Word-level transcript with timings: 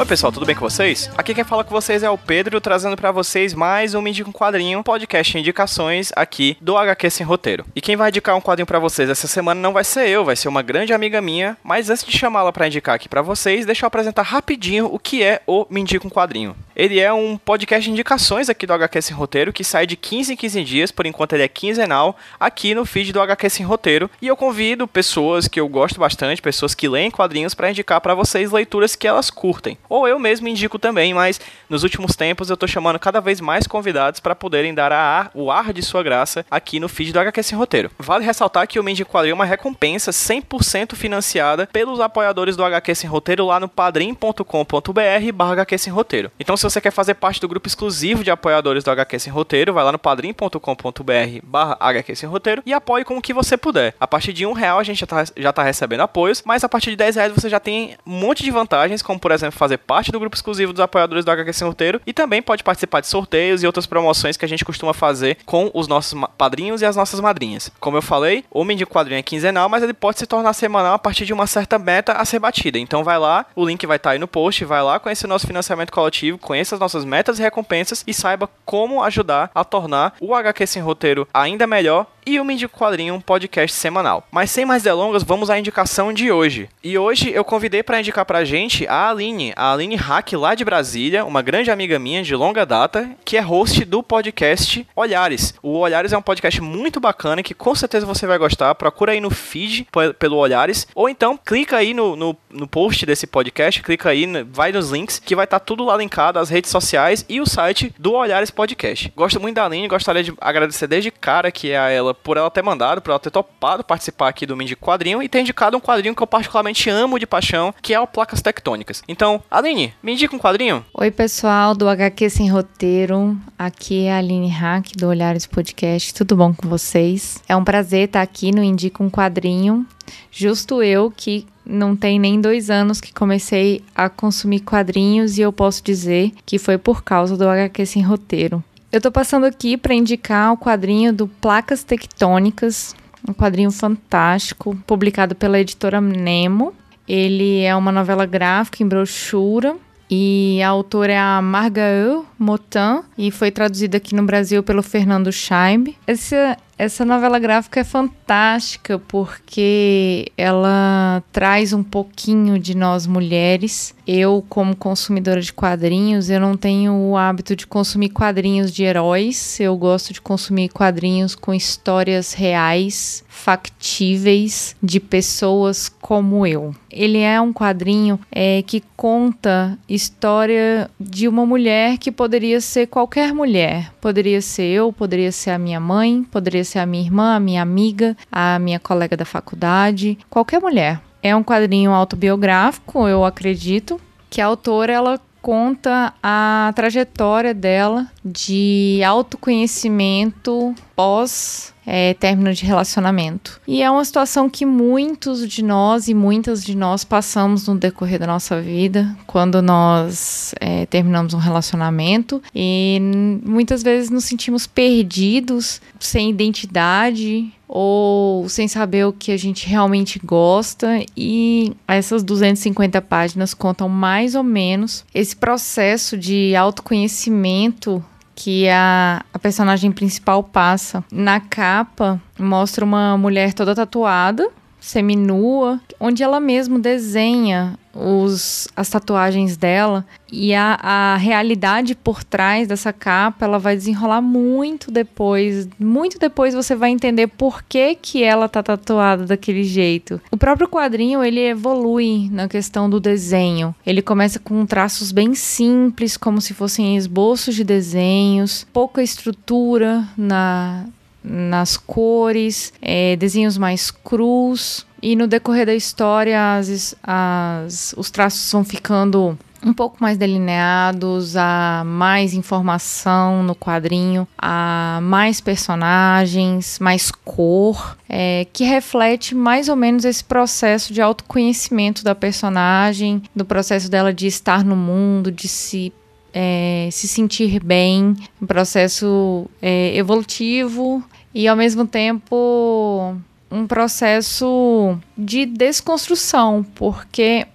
Oi 0.00 0.06
pessoal, 0.06 0.32
tudo 0.32 0.46
bem 0.46 0.56
com 0.56 0.62
vocês? 0.62 1.10
Aqui 1.14 1.34
quem 1.34 1.44
fala 1.44 1.62
com 1.62 1.72
vocês 1.72 2.02
é 2.02 2.08
o 2.08 2.16
Pedro, 2.16 2.58
trazendo 2.58 2.96
pra 2.96 3.12
vocês 3.12 3.52
mais 3.52 3.94
um 3.94 4.06
Indica 4.08 4.30
um 4.30 4.32
Quadrinho, 4.32 4.82
podcast 4.82 5.36
indicações 5.36 6.10
aqui 6.16 6.56
do 6.58 6.78
HQ 6.78 7.10
Sem 7.10 7.26
Roteiro. 7.26 7.66
E 7.76 7.82
quem 7.82 7.96
vai 7.96 8.08
indicar 8.08 8.34
um 8.34 8.40
quadrinho 8.40 8.64
pra 8.64 8.78
vocês 8.78 9.10
essa 9.10 9.28
semana 9.28 9.60
não 9.60 9.74
vai 9.74 9.84
ser 9.84 10.08
eu, 10.08 10.24
vai 10.24 10.36
ser 10.36 10.48
uma 10.48 10.62
grande 10.62 10.94
amiga 10.94 11.20
minha, 11.20 11.54
mas 11.62 11.90
antes 11.90 12.02
de 12.02 12.16
chamá-la 12.16 12.50
pra 12.50 12.66
indicar 12.66 12.94
aqui 12.94 13.10
pra 13.10 13.20
vocês, 13.20 13.66
deixa 13.66 13.84
eu 13.84 13.88
apresentar 13.88 14.22
rapidinho 14.22 14.86
o 14.86 14.98
que 14.98 15.22
é 15.22 15.42
o 15.46 15.66
Me 15.68 15.82
um 15.82 16.08
Quadrinho. 16.08 16.56
Ele 16.74 16.98
é 16.98 17.12
um 17.12 17.36
podcast 17.36 17.84
de 17.84 17.90
indicações 17.90 18.48
aqui 18.48 18.66
do 18.66 18.72
HQ 18.72 19.02
Sem 19.02 19.14
Roteiro, 19.14 19.52
que 19.52 19.62
sai 19.62 19.86
de 19.86 19.96
15 19.96 20.32
em 20.32 20.36
15 20.36 20.64
dias, 20.64 20.90
por 20.90 21.04
enquanto 21.04 21.34
ele 21.34 21.42
é 21.42 21.48
quinzenal, 21.48 22.16
aqui 22.38 22.74
no 22.74 22.86
feed 22.86 23.12
do 23.12 23.20
HQ 23.20 23.50
Sem 23.50 23.66
Roteiro. 23.66 24.10
E 24.22 24.26
eu 24.26 24.34
convido 24.34 24.88
pessoas 24.88 25.46
que 25.46 25.60
eu 25.60 25.68
gosto 25.68 26.00
bastante, 26.00 26.40
pessoas 26.40 26.74
que 26.74 26.88
leem 26.88 27.10
quadrinhos, 27.10 27.52
pra 27.52 27.68
indicar 27.68 28.00
pra 28.00 28.14
vocês 28.14 28.50
leituras 28.50 28.96
que 28.96 29.06
elas 29.06 29.28
curtem. 29.28 29.76
Ou 29.90 30.08
eu 30.08 30.18
mesmo 30.18 30.48
indico 30.48 30.78
também, 30.78 31.12
mas 31.12 31.38
nos 31.68 31.82
últimos 31.82 32.16
tempos 32.16 32.48
eu 32.48 32.56
tô 32.56 32.66
chamando 32.66 32.98
cada 32.98 33.20
vez 33.20 33.40
mais 33.40 33.66
convidados 33.66 34.20
pra 34.20 34.34
poderem 34.34 34.72
dar 34.72 34.92
ar- 34.92 35.30
o 35.34 35.50
ar 35.50 35.72
de 35.72 35.82
sua 35.82 36.02
graça 36.02 36.46
aqui 36.50 36.80
no 36.80 36.88
feed 36.88 37.12
do 37.12 37.18
HQ 37.20 37.42
Sem 37.42 37.58
Roteiro. 37.58 37.90
Vale 37.98 38.24
ressaltar 38.24 38.66
que 38.68 38.78
o 38.78 38.82
Me 38.84 38.92
Indica 38.92 39.10
um 39.10 39.12
Quadrinho 39.12 39.32
é 39.32 39.34
uma 39.34 39.44
recompensa 39.44 40.12
100% 40.12 40.94
financiada 40.94 41.66
pelos 41.72 41.98
apoiadores 42.00 42.56
do 42.56 42.64
HQ 42.64 42.94
Sem 42.94 43.10
Roteiro 43.10 43.44
lá 43.46 43.58
no 43.58 43.68
padrim.com.br 43.68 45.32
barra 45.34 45.52
HQ 45.52 45.78
Sem 45.78 45.92
Roteiro. 45.92 46.30
Então 46.38 46.56
se 46.56 46.62
você 46.62 46.80
quer 46.80 46.90
fazer 46.92 47.14
parte 47.14 47.40
do 47.40 47.48
grupo 47.48 47.66
exclusivo 47.66 48.22
de 48.22 48.30
apoiadores 48.30 48.84
do 48.84 48.90
HQ 48.90 49.18
Sem 49.18 49.32
Roteiro, 49.32 49.72
vai 49.72 49.82
lá 49.84 49.92
no 49.92 49.98
padrim.com.br 49.98 51.40
barra 51.42 51.76
HQ 51.80 52.16
Sem 52.16 52.28
Roteiro 52.28 52.62
e 52.64 52.72
apoie 52.72 53.04
com 53.04 53.16
o 53.16 53.22
que 53.22 53.32
você 53.34 53.56
puder. 53.56 53.94
A 53.98 54.06
partir 54.06 54.32
de 54.32 54.46
um 54.46 54.52
real 54.52 54.78
a 54.78 54.82
gente 54.84 55.00
já 55.00 55.06
tá, 55.06 55.24
já 55.36 55.52
tá 55.52 55.62
recebendo 55.62 56.00
apoios, 56.00 56.42
mas 56.44 56.62
a 56.64 56.68
partir 56.68 56.90
de 56.90 56.96
10 56.96 57.16
reais 57.16 57.32
você 57.32 57.48
já 57.48 57.58
tem 57.60 57.96
um 58.06 58.12
monte 58.12 58.42
de 58.42 58.50
vantagens, 58.50 59.02
como 59.02 59.18
por 59.18 59.32
exemplo 59.32 59.58
fazer 59.58 59.78
parte 59.86 60.12
do 60.12 60.20
grupo 60.20 60.36
exclusivo 60.36 60.72
dos 60.72 60.80
apoiadores 60.80 61.24
do 61.24 61.30
HQ 61.30 61.52
Sem 61.52 61.66
Roteiro 61.66 62.00
e 62.06 62.12
também 62.12 62.42
pode 62.42 62.62
participar 62.62 63.00
de 63.00 63.06
sorteios 63.06 63.62
e 63.62 63.66
outras 63.66 63.86
promoções 63.86 64.36
que 64.36 64.44
a 64.44 64.48
gente 64.48 64.64
costuma 64.64 64.94
fazer 64.94 65.38
com 65.44 65.70
os 65.74 65.88
nossos 65.88 66.18
padrinhos 66.36 66.82
e 66.82 66.86
as 66.86 66.96
nossas 66.96 67.20
madrinhas. 67.20 67.70
Como 67.80 67.96
eu 67.96 68.02
falei, 68.02 68.44
o 68.50 68.64
Mendigo 68.64 68.90
Quadrinho 68.90 69.18
é 69.18 69.22
quinzenal, 69.22 69.68
mas 69.68 69.82
ele 69.82 69.94
pode 69.94 70.18
se 70.18 70.26
tornar 70.26 70.52
semanal 70.52 70.94
a 70.94 70.98
partir 70.98 71.24
de 71.24 71.32
uma 71.32 71.46
certa 71.46 71.78
meta 71.78 72.12
a 72.12 72.24
ser 72.24 72.38
batida. 72.38 72.78
Então 72.78 73.04
vai 73.04 73.18
lá, 73.18 73.46
o 73.54 73.64
link 73.64 73.86
vai 73.86 73.96
estar 73.96 74.10
aí 74.10 74.18
no 74.18 74.28
post, 74.28 74.64
vai 74.64 74.82
lá 74.82 74.98
conhecer 74.98 75.26
nosso 75.26 75.46
financiamento 75.46 75.92
coletivo, 75.92 76.38
conheça 76.38 76.74
as 76.74 76.80
nossas 76.80 77.04
metas 77.04 77.38
e 77.38 77.42
recompensas 77.42 78.04
e 78.06 78.14
saiba 78.14 78.48
como 78.64 79.02
ajudar 79.02 79.50
a 79.54 79.64
tornar 79.64 80.14
o 80.20 80.34
HQ 80.34 80.66
Sem 80.66 80.82
Roteiro 80.82 81.26
ainda 81.32 81.66
melhor 81.66 82.06
e 82.26 82.38
o 82.38 82.42
um 82.42 82.68
Quadrinho 82.68 83.14
um 83.14 83.20
podcast 83.20 83.76
semanal. 83.76 84.26
Mas 84.30 84.50
sem 84.50 84.64
mais 84.64 84.82
delongas, 84.82 85.22
vamos 85.22 85.50
à 85.50 85.58
indicação 85.58 86.12
de 86.12 86.30
hoje. 86.30 86.68
E 86.82 86.96
hoje 86.98 87.30
eu 87.32 87.44
convidei 87.44 87.82
para 87.82 88.00
indicar 88.00 88.24
pra 88.24 88.44
gente 88.44 88.86
a 88.86 89.10
Aline, 89.10 89.52
a 89.56 89.72
Aline 89.72 89.96
Hack 89.96 90.32
lá 90.32 90.54
de 90.54 90.64
Brasília, 90.64 91.24
uma 91.24 91.42
grande 91.42 91.70
amiga 91.70 91.98
minha 91.98 92.22
de 92.22 92.34
longa 92.34 92.64
data, 92.66 93.10
que 93.24 93.36
é 93.36 93.40
host 93.40 93.84
do 93.84 94.02
podcast 94.02 94.86
Olhares. 94.94 95.54
O 95.62 95.78
Olhares 95.78 96.12
é 96.12 96.18
um 96.18 96.22
podcast 96.22 96.60
muito 96.60 97.00
bacana 97.00 97.42
que 97.42 97.54
com 97.54 97.74
certeza 97.74 98.06
você 98.06 98.26
vai 98.26 98.38
gostar. 98.38 98.74
Procura 98.74 99.12
aí 99.12 99.20
no 99.20 99.30
feed 99.30 99.86
pe- 99.90 100.12
pelo 100.14 100.36
Olhares, 100.36 100.86
ou 100.94 101.08
então 101.08 101.36
clica 101.36 101.76
aí 101.76 101.94
no, 101.94 102.16
no, 102.16 102.36
no 102.50 102.66
post 102.66 103.04
desse 103.06 103.26
podcast, 103.26 103.82
clica 103.82 104.10
aí, 104.10 104.26
vai 104.50 104.72
nos 104.72 104.90
links, 104.90 105.18
que 105.18 105.36
vai 105.36 105.44
estar 105.44 105.60
tudo 105.60 105.84
lá 105.84 105.96
linkado, 105.96 106.38
as 106.38 106.50
redes 106.50 106.70
sociais 106.70 107.24
e 107.28 107.40
o 107.40 107.46
site 107.46 107.94
do 107.98 108.12
Olhares 108.14 108.50
Podcast. 108.50 109.12
Gosto 109.16 109.40
muito 109.40 109.56
da 109.56 109.64
Aline, 109.66 109.88
gostaria 109.88 110.22
de 110.22 110.32
agradecer 110.40 110.86
desde 110.86 111.10
cara 111.10 111.50
que 111.50 111.70
é 111.70 111.78
a 111.78 111.90
ela 111.90 112.09
por 112.14 112.36
ela 112.36 112.50
ter 112.50 112.62
mandado, 112.62 113.00
por 113.00 113.10
ela 113.10 113.18
ter 113.18 113.30
topado 113.30 113.84
participar 113.84 114.28
aqui 114.28 114.46
do 114.46 114.56
Mindy 114.56 114.76
Quadrinho 114.76 115.22
e 115.22 115.28
ter 115.28 115.40
indicado 115.40 115.76
um 115.76 115.80
quadrinho 115.80 116.14
que 116.14 116.22
eu 116.22 116.26
particularmente 116.26 116.88
amo 116.90 117.18
de 117.18 117.26
paixão, 117.26 117.74
que 117.82 117.94
é 117.94 118.00
o 118.00 118.06
Placas 118.06 118.42
Tectônicas. 118.42 119.02
Então, 119.08 119.42
Aline, 119.50 119.94
me 120.02 120.12
indica 120.12 120.34
um 120.34 120.38
quadrinho? 120.38 120.84
Oi, 120.94 121.10
pessoal 121.10 121.74
do 121.74 121.88
HQ 121.88 122.30
Sem 122.30 122.50
Roteiro. 122.50 123.36
Aqui 123.58 124.04
é 124.04 124.12
a 124.12 124.18
Aline 124.18 124.48
Hack 124.48 124.96
do 124.96 125.08
Olhares 125.08 125.46
Podcast. 125.46 126.14
Tudo 126.14 126.36
bom 126.36 126.54
com 126.54 126.68
vocês? 126.68 127.42
É 127.48 127.56
um 127.56 127.64
prazer 127.64 128.06
estar 128.06 128.22
aqui 128.22 128.52
no 128.52 128.62
Indica 128.62 129.02
um 129.02 129.10
Quadrinho. 129.10 129.86
Justo 130.30 130.82
eu 130.82 131.12
que 131.14 131.46
não 131.64 131.94
tem 131.94 132.18
nem 132.18 132.40
dois 132.40 132.70
anos 132.70 133.00
que 133.00 133.12
comecei 133.12 133.82
a 133.94 134.08
consumir 134.08 134.60
quadrinhos 134.60 135.38
e 135.38 135.42
eu 135.42 135.52
posso 135.52 135.82
dizer 135.82 136.32
que 136.44 136.58
foi 136.58 136.76
por 136.76 137.02
causa 137.02 137.36
do 137.36 137.48
HQ 137.48 137.86
Sem 137.86 138.02
Roteiro. 138.02 138.62
Eu 138.92 139.00
tô 139.00 139.12
passando 139.12 139.46
aqui 139.46 139.76
para 139.76 139.94
indicar 139.94 140.52
o 140.52 140.56
quadrinho 140.56 141.12
do 141.12 141.28
Placas 141.28 141.84
Tectônicas, 141.84 142.96
um 143.28 143.32
quadrinho 143.32 143.70
fantástico, 143.70 144.76
publicado 144.84 145.36
pela 145.36 145.60
editora 145.60 146.00
Nemo. 146.00 146.74
Ele 147.06 147.60
é 147.60 147.74
uma 147.76 147.92
novela 147.92 148.26
gráfica 148.26 148.82
em 148.82 148.88
brochura 148.88 149.76
e 150.10 150.60
a 150.60 150.68
autora 150.68 151.12
é 151.12 151.18
a 151.18 151.40
Margaret 151.40 152.20
Motin 152.36 153.02
e 153.16 153.30
foi 153.30 153.52
traduzida 153.52 153.98
aqui 153.98 154.12
no 154.12 154.24
Brasil 154.24 154.60
pelo 154.60 154.82
Fernando 154.82 155.30
Scheib. 155.30 155.96
Essa, 156.04 156.56
essa 156.80 157.04
novela 157.04 157.38
gráfica 157.38 157.80
é 157.80 157.84
fantástica 157.84 158.98
porque 158.98 160.32
ela 160.34 161.22
traz 161.30 161.74
um 161.74 161.82
pouquinho 161.82 162.58
de 162.58 162.74
nós 162.74 163.06
mulheres. 163.06 163.94
Eu, 164.06 164.42
como 164.48 164.74
consumidora 164.74 165.42
de 165.42 165.52
quadrinhos, 165.52 166.30
eu 166.30 166.40
não 166.40 166.56
tenho 166.56 166.94
o 166.94 167.18
hábito 167.18 167.54
de 167.54 167.66
consumir 167.66 168.08
quadrinhos 168.08 168.72
de 168.72 168.82
heróis. 168.82 169.60
Eu 169.60 169.76
gosto 169.76 170.14
de 170.14 170.22
consumir 170.22 170.70
quadrinhos 170.70 171.34
com 171.34 171.52
histórias 171.52 172.32
reais, 172.32 173.22
factíveis, 173.28 174.74
de 174.82 175.00
pessoas 175.00 175.88
como 175.88 176.46
eu. 176.46 176.74
Ele 176.90 177.18
é 177.18 177.40
um 177.40 177.52
quadrinho 177.52 178.18
é, 178.32 178.62
que 178.62 178.82
conta 178.96 179.78
história 179.88 180.90
de 180.98 181.28
uma 181.28 181.46
mulher 181.46 181.96
que 181.98 182.10
poderia 182.10 182.60
ser 182.60 182.88
qualquer 182.88 183.32
mulher. 183.32 183.92
Poderia 184.00 184.42
ser 184.42 184.64
eu, 184.64 184.92
poderia 184.92 185.30
ser 185.30 185.50
a 185.50 185.58
minha 185.58 185.78
mãe, 185.78 186.24
poderia 186.24 186.64
ser 186.70 186.78
a 186.78 186.86
minha 186.86 187.04
irmã, 187.04 187.36
a 187.36 187.40
minha 187.40 187.62
amiga, 187.62 188.16
a 188.30 188.58
minha 188.58 188.78
colega 188.78 189.16
da 189.16 189.24
faculdade, 189.24 190.18
qualquer 190.28 190.60
mulher. 190.60 191.00
É 191.22 191.34
um 191.36 191.42
quadrinho 191.42 191.92
autobiográfico, 191.92 193.06
eu 193.06 193.24
acredito, 193.24 194.00
que 194.30 194.40
a 194.40 194.46
autora 194.46 194.92
ela 194.92 195.20
conta 195.40 196.12
a 196.22 196.72
trajetória 196.74 197.54
dela 197.54 198.06
de 198.24 199.00
autoconhecimento 199.04 200.74
pós 200.94 201.74
é, 201.86 202.14
término 202.14 202.52
de 202.52 202.64
relacionamento. 202.64 203.60
E 203.66 203.82
é 203.82 203.90
uma 203.90 204.04
situação 204.04 204.48
que 204.48 204.64
muitos 204.64 205.48
de 205.48 205.64
nós 205.64 206.08
e 206.08 206.14
muitas 206.14 206.62
de 206.62 206.76
nós 206.76 207.04
passamos 207.04 207.66
no 207.66 207.74
decorrer 207.74 208.18
da 208.18 208.26
nossa 208.26 208.60
vida, 208.60 209.16
quando 209.26 209.60
nós 209.60 210.54
é, 210.60 210.86
terminamos 210.86 211.34
um 211.34 211.38
relacionamento 211.38 212.42
e 212.54 213.00
muitas 213.44 213.82
vezes 213.82 214.10
nos 214.10 214.24
sentimos 214.24 214.66
perdidos, 214.66 215.80
sem 215.98 216.30
identidade 216.30 217.52
ou 217.72 218.48
sem 218.48 218.66
saber 218.66 219.06
o 219.06 219.12
que 219.12 219.30
a 219.30 219.36
gente 219.36 219.68
realmente 219.68 220.18
gosta 220.18 221.04
e 221.16 221.72
essas 221.86 222.24
250 222.24 223.00
páginas 223.00 223.54
contam 223.54 223.88
mais 223.88 224.34
ou 224.34 224.42
menos 224.42 225.04
esse 225.14 225.36
processo 225.36 226.18
de 226.18 226.56
autoconhecimento 226.56 228.04
que 228.34 228.68
a, 228.68 229.24
a 229.32 229.38
personagem 229.38 229.92
principal 229.92 230.42
passa. 230.42 231.04
Na 231.12 231.38
capa, 231.38 232.20
mostra 232.36 232.84
uma 232.84 233.16
mulher 233.16 233.52
toda 233.52 233.74
tatuada, 233.74 234.50
seminua, 234.80 235.78
onde 236.00 236.24
ela 236.24 236.40
mesma 236.40 236.78
desenha 236.78 237.78
os, 238.00 238.68
as 238.74 238.88
tatuagens 238.88 239.56
dela. 239.56 240.04
E 240.32 240.54
a, 240.54 240.78
a 240.80 241.16
realidade 241.16 241.94
por 241.94 242.22
trás 242.22 242.68
dessa 242.68 242.92
capa 242.92 243.44
ela 243.44 243.58
vai 243.58 243.76
desenrolar 243.76 244.22
muito 244.22 244.90
depois. 244.90 245.68
Muito 245.78 246.18
depois 246.18 246.54
você 246.54 246.74
vai 246.74 246.90
entender 246.90 247.26
por 247.26 247.62
que 247.62 247.94
que 247.96 248.22
ela 248.22 248.48
tá 248.48 248.62
tatuada 248.62 249.26
daquele 249.26 249.64
jeito. 249.64 250.20
O 250.30 250.36
próprio 250.36 250.68
quadrinho 250.68 251.22
ele 251.22 251.40
evolui 251.40 252.28
na 252.30 252.48
questão 252.48 252.88
do 252.88 253.00
desenho. 253.00 253.74
Ele 253.84 254.02
começa 254.02 254.38
com 254.38 254.64
traços 254.64 255.12
bem 255.12 255.34
simples 255.34 256.16
como 256.16 256.40
se 256.40 256.54
fossem 256.54 256.96
esboços 256.96 257.54
de 257.54 257.64
desenhos 257.64 258.66
pouca 258.72 259.02
estrutura 259.02 260.08
na 260.16 260.86
nas 261.22 261.76
cores, 261.76 262.72
é, 262.80 263.16
desenhos 263.16 263.58
mais 263.58 263.90
crus. 263.90 264.86
E 265.02 265.16
no 265.16 265.26
decorrer 265.26 265.66
da 265.66 265.74
história, 265.74 266.56
as, 266.56 266.94
as, 267.02 267.94
os 267.96 268.10
traços 268.10 268.52
vão 268.52 268.62
ficando 268.62 269.38
um 269.64 269.72
pouco 269.72 269.98
mais 270.00 270.16
delineados, 270.16 271.36
a 271.36 271.82
mais 271.84 272.34
informação 272.34 273.42
no 273.42 273.54
quadrinho, 273.54 274.26
a 274.38 275.00
mais 275.02 275.40
personagens, 275.40 276.78
mais 276.78 277.10
cor, 277.10 277.96
é, 278.08 278.46
que 278.52 278.64
reflete 278.64 279.34
mais 279.34 279.68
ou 279.68 279.76
menos 279.76 280.04
esse 280.04 280.24
processo 280.24 280.92
de 280.92 281.00
autoconhecimento 281.00 282.02
da 282.02 282.14
personagem, 282.14 283.22
do 283.34 283.44
processo 283.44 283.90
dela 283.90 284.12
de 284.12 284.26
estar 284.26 284.64
no 284.64 284.76
mundo, 284.76 285.30
de 285.30 285.46
se 285.46 285.92
é, 286.32 286.88
se 286.92 287.08
sentir 287.08 287.62
bem, 287.62 288.16
um 288.40 288.46
processo 288.46 289.46
é, 289.60 289.96
evolutivo 289.96 291.02
e 291.34 291.46
ao 291.46 291.56
mesmo 291.56 291.86
tempo 291.86 293.16
um 293.50 293.66
processo 293.66 294.96
de 295.18 295.44
desconstrução, 295.44 296.64
porque 296.74 297.46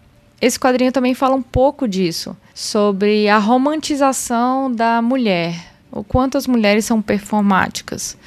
esse 0.41 0.59
quadrinho 0.59 0.91
também 0.91 1.13
fala 1.13 1.35
um 1.35 1.41
pouco 1.41 1.87
disso, 1.87 2.35
sobre 2.53 3.29
a 3.29 3.37
romantização 3.37 4.71
da 4.71 5.01
mulher, 5.01 5.55
o 5.91 6.03
quanto 6.03 6.37
as 6.37 6.45
mulheres 6.45 6.85
são 6.85 7.01
performáticas, 7.01 8.17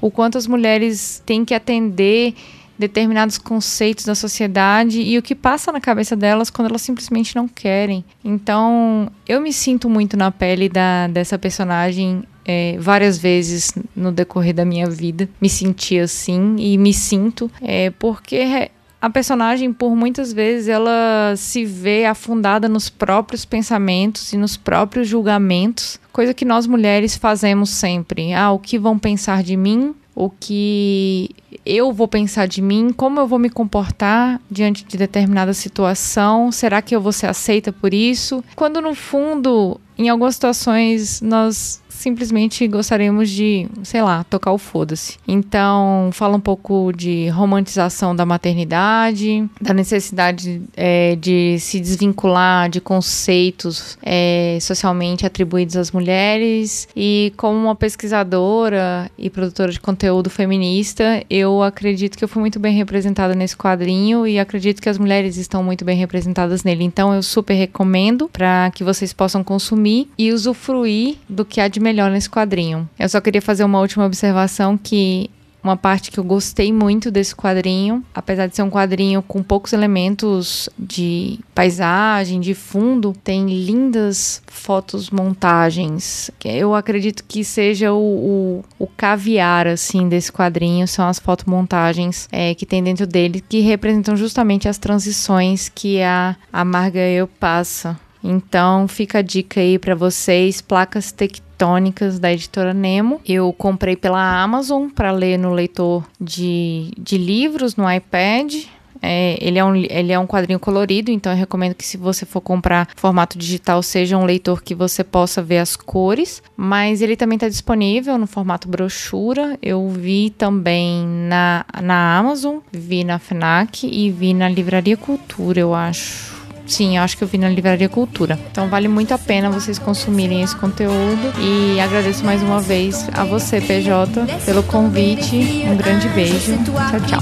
o 0.00 0.10
quanto 0.10 0.38
as 0.38 0.46
mulheres 0.46 1.22
têm 1.26 1.44
que 1.44 1.54
atender 1.54 2.34
determinados 2.78 3.38
conceitos 3.38 4.04
da 4.04 4.14
sociedade 4.14 5.00
e 5.00 5.18
o 5.18 5.22
que 5.22 5.34
passa 5.34 5.72
na 5.72 5.80
cabeça 5.80 6.14
delas 6.14 6.48
quando 6.50 6.68
elas 6.68 6.82
simplesmente 6.82 7.34
não 7.34 7.48
querem. 7.48 8.04
Então, 8.24 9.10
eu 9.26 9.40
me 9.40 9.52
sinto 9.52 9.90
muito 9.90 10.16
na 10.16 10.30
pele 10.30 10.68
da, 10.68 11.08
dessa 11.08 11.38
personagem 11.38 12.22
é, 12.44 12.76
várias 12.78 13.18
vezes 13.18 13.72
no 13.94 14.12
decorrer 14.12 14.54
da 14.54 14.64
minha 14.64 14.88
vida. 14.88 15.28
Me 15.40 15.48
senti 15.48 15.98
assim 15.98 16.56
e 16.58 16.78
me 16.78 16.94
sinto, 16.94 17.50
é, 17.60 17.90
porque 17.90 18.70
a 19.00 19.08
personagem, 19.08 19.72
por 19.72 19.94
muitas 19.94 20.32
vezes, 20.32 20.66
ela 20.66 21.34
se 21.36 21.64
vê 21.64 22.04
afundada 22.04 22.68
nos 22.68 22.88
próprios 22.88 23.44
pensamentos 23.44 24.32
e 24.32 24.36
nos 24.36 24.56
próprios 24.56 25.06
julgamentos, 25.06 26.00
coisa 26.12 26.34
que 26.34 26.44
nós 26.44 26.66
mulheres 26.66 27.16
fazemos 27.16 27.70
sempre. 27.70 28.32
Ah, 28.32 28.50
o 28.50 28.58
que 28.58 28.76
vão 28.76 28.98
pensar 28.98 29.42
de 29.42 29.56
mim? 29.56 29.94
O 30.20 30.28
que 30.28 31.30
eu 31.64 31.92
vou 31.92 32.08
pensar 32.08 32.48
de 32.48 32.60
mim? 32.60 32.92
Como 32.92 33.20
eu 33.20 33.26
vou 33.28 33.38
me 33.38 33.48
comportar 33.48 34.40
diante 34.50 34.84
de 34.84 34.96
determinada 34.96 35.54
situação? 35.54 36.50
Será 36.50 36.82
que 36.82 36.96
eu 36.96 37.00
vou 37.00 37.12
ser 37.12 37.28
aceita 37.28 37.72
por 37.72 37.94
isso? 37.94 38.42
Quando 38.56 38.80
no 38.80 38.96
fundo, 38.96 39.80
em 39.96 40.08
algumas 40.08 40.34
situações, 40.34 41.20
nós 41.20 41.80
simplesmente 41.98 42.66
gostaríamos 42.68 43.28
de, 43.28 43.66
sei 43.82 44.02
lá, 44.02 44.24
tocar 44.24 44.52
o 44.52 44.58
foda-se. 44.58 45.16
Então, 45.26 46.10
fala 46.12 46.36
um 46.36 46.40
pouco 46.40 46.92
de 46.92 47.28
romantização 47.28 48.14
da 48.14 48.24
maternidade, 48.24 49.44
da 49.60 49.74
necessidade 49.74 50.62
é, 50.76 51.16
de 51.16 51.58
se 51.58 51.80
desvincular 51.80 52.68
de 52.68 52.80
conceitos 52.80 53.98
é, 54.02 54.58
socialmente 54.60 55.26
atribuídos 55.26 55.76
às 55.76 55.90
mulheres. 55.90 56.88
E 56.96 57.32
como 57.36 57.58
uma 57.58 57.74
pesquisadora 57.74 59.10
e 59.18 59.28
produtora 59.28 59.72
de 59.72 59.80
conteúdo 59.80 60.30
feminista, 60.30 61.24
eu 61.28 61.62
acredito 61.62 62.16
que 62.16 62.22
eu 62.22 62.28
fui 62.28 62.40
muito 62.40 62.60
bem 62.60 62.74
representada 62.74 63.34
nesse 63.34 63.56
quadrinho 63.56 64.26
e 64.26 64.38
acredito 64.38 64.80
que 64.80 64.88
as 64.88 64.98
mulheres 64.98 65.36
estão 65.36 65.62
muito 65.64 65.84
bem 65.84 65.96
representadas 65.96 66.62
nele. 66.62 66.84
Então, 66.84 67.12
eu 67.12 67.22
super 67.22 67.54
recomendo 67.54 68.28
para 68.32 68.70
que 68.72 68.84
vocês 68.84 69.12
possam 69.12 69.42
consumir 69.42 70.08
e 70.16 70.32
usufruir 70.32 71.16
do 71.28 71.44
que 71.44 71.60
há 71.60 71.66
de 71.66 71.80
melhor 71.88 72.10
nesse 72.10 72.28
quadrinho. 72.28 72.88
Eu 72.98 73.08
só 73.08 73.20
queria 73.20 73.40
fazer 73.40 73.64
uma 73.64 73.80
última 73.80 74.04
observação 74.04 74.76
que 74.76 75.30
uma 75.62 75.76
parte 75.76 76.10
que 76.10 76.18
eu 76.18 76.24
gostei 76.24 76.72
muito 76.72 77.10
desse 77.10 77.34
quadrinho, 77.34 78.04
apesar 78.14 78.46
de 78.46 78.54
ser 78.54 78.62
um 78.62 78.70
quadrinho 78.70 79.20
com 79.22 79.42
poucos 79.42 79.72
elementos 79.72 80.68
de 80.78 81.40
paisagem, 81.54 82.40
de 82.40 82.54
fundo, 82.54 83.12
tem 83.24 83.46
lindas 83.46 84.40
fotos 84.46 85.10
montagens. 85.10 86.30
Eu 86.44 86.74
acredito 86.74 87.24
que 87.26 87.42
seja 87.42 87.92
o, 87.92 88.62
o, 88.78 88.84
o 88.84 88.86
caviar 88.86 89.66
assim 89.66 90.08
desse 90.08 90.30
quadrinho 90.30 90.86
são 90.86 91.08
as 91.08 91.18
fotomontagens 91.18 92.28
é, 92.30 92.54
que 92.54 92.64
tem 92.64 92.82
dentro 92.82 93.06
dele 93.06 93.42
que 93.46 93.60
representam 93.60 94.16
justamente 94.16 94.68
as 94.68 94.78
transições 94.78 95.68
que 95.68 96.00
a 96.02 96.36
a 96.52 96.64
Margael 96.64 97.26
passa. 97.26 97.98
Então 98.22 98.88
fica 98.88 99.18
a 99.18 99.22
dica 99.22 99.60
aí 99.60 99.78
para 99.78 99.94
vocês, 99.94 100.60
placas 100.60 101.12
tectônicas 101.12 101.47
tectônicas 101.58 102.20
da 102.20 102.32
editora 102.32 102.72
Nemo. 102.72 103.20
Eu 103.26 103.52
comprei 103.52 103.96
pela 103.96 104.42
Amazon 104.42 104.88
para 104.88 105.10
ler 105.10 105.36
no 105.36 105.52
leitor 105.52 106.04
de, 106.20 106.92
de 106.96 107.18
livros 107.18 107.74
no 107.74 107.90
iPad. 107.90 108.54
É, 109.00 109.38
ele, 109.40 109.58
é 109.58 109.64
um, 109.64 109.76
ele 109.76 110.12
é 110.12 110.18
um 110.18 110.26
quadrinho 110.26 110.58
colorido, 110.58 111.12
então 111.12 111.30
eu 111.30 111.38
recomendo 111.38 111.72
que 111.72 111.86
se 111.86 111.96
você 111.96 112.26
for 112.26 112.40
comprar 112.40 112.88
formato 112.96 113.38
digital, 113.38 113.80
seja 113.80 114.18
um 114.18 114.24
leitor 114.24 114.60
que 114.60 114.74
você 114.74 115.04
possa 115.04 115.40
ver 115.40 115.58
as 115.58 115.76
cores. 115.76 116.42
Mas 116.56 117.02
ele 117.02 117.16
também 117.16 117.36
está 117.36 117.48
disponível 117.48 118.16
no 118.18 118.26
formato 118.26 118.68
brochura. 118.68 119.58
Eu 119.60 119.88
vi 119.88 120.30
também 120.30 121.06
na, 121.06 121.64
na 121.82 122.18
Amazon, 122.18 122.58
vi 122.72 123.04
na 123.04 123.18
FNAC 123.18 123.84
e 123.84 124.10
vi 124.10 124.32
na 124.32 124.48
Livraria 124.48 124.96
Cultura, 124.96 125.60
eu 125.60 125.74
acho. 125.74 126.37
Sim, 126.68 126.98
eu 126.98 127.02
acho 127.02 127.16
que 127.16 127.24
eu 127.24 127.28
vi 127.28 127.38
na 127.38 127.48
Livraria 127.48 127.88
Cultura. 127.88 128.38
Então 128.50 128.68
vale 128.68 128.86
muito 128.88 129.12
a 129.12 129.18
pena 129.18 129.50
vocês 129.50 129.78
consumirem 129.78 130.42
esse 130.42 130.54
conteúdo. 130.54 131.32
E 131.40 131.80
agradeço 131.80 132.24
mais 132.24 132.42
uma 132.42 132.60
vez 132.60 133.08
a 133.14 133.24
você, 133.24 133.60
PJ, 133.60 134.26
pelo 134.44 134.62
convite. 134.62 135.36
Um 135.66 135.76
grande 135.76 136.08
beijo. 136.10 136.52
Tchau, 136.64 137.00
tchau. 137.06 137.20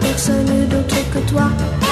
Personne 0.00 0.66
d'autre 0.66 1.04
que 1.12 1.20
toi. 1.30 1.87